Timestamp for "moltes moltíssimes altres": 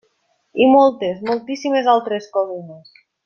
0.75-2.29